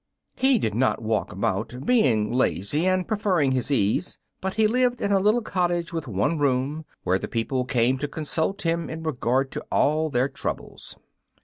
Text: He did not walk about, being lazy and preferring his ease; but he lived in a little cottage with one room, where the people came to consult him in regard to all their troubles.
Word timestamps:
He 0.35 0.57
did 0.57 0.73
not 0.73 1.03
walk 1.03 1.31
about, 1.31 1.85
being 1.85 2.33
lazy 2.33 2.87
and 2.87 3.07
preferring 3.07 3.51
his 3.51 3.69
ease; 3.69 4.17
but 4.41 4.55
he 4.55 4.65
lived 4.65 4.99
in 4.99 5.11
a 5.11 5.19
little 5.19 5.43
cottage 5.43 5.93
with 5.93 6.07
one 6.07 6.39
room, 6.39 6.85
where 7.03 7.19
the 7.19 7.27
people 7.27 7.65
came 7.65 7.99
to 7.99 8.07
consult 8.07 8.63
him 8.63 8.89
in 8.89 9.03
regard 9.03 9.51
to 9.51 9.61
all 9.71 10.09
their 10.09 10.27
troubles. 10.27 10.97